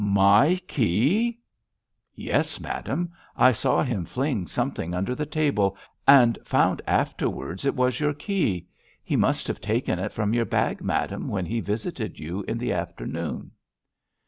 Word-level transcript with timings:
"My 0.03 0.59
key?" 0.67 1.37
"Yes, 2.15 2.59
madame; 2.59 3.13
I 3.37 3.51
saw 3.51 3.83
him 3.83 4.03
fling 4.05 4.47
something 4.47 4.95
under 4.95 5.13
the 5.13 5.27
table, 5.27 5.77
and 6.07 6.39
found 6.43 6.81
afterwards 6.87 7.65
it 7.65 7.75
was 7.75 7.99
your 7.99 8.15
key. 8.15 8.67
He 9.03 9.15
must 9.15 9.45
have 9.45 9.61
taken 9.61 9.99
it 9.99 10.11
from 10.11 10.33
your 10.33 10.45
bag, 10.45 10.81
madame, 10.81 11.27
when 11.27 11.45
he 11.45 11.59
visited 11.59 12.17
you 12.17 12.41
in 12.47 12.57
the 12.57 12.73
afternoon." 12.73 13.51